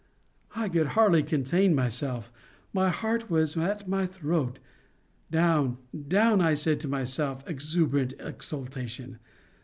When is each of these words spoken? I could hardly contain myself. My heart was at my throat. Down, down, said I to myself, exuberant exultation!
I 0.55 0.67
could 0.67 0.87
hardly 0.97 1.21
contain 1.21 1.75
myself. 1.75 2.31
My 2.73 2.89
heart 2.89 3.29
was 3.29 3.55
at 3.55 3.87
my 3.87 4.07
throat. 4.07 4.57
Down, 5.29 5.77
down, 6.07 6.39
said 6.57 6.77
I 6.77 6.79
to 6.79 6.87
myself, 6.87 7.43
exuberant 7.45 8.15
exultation! 8.19 9.19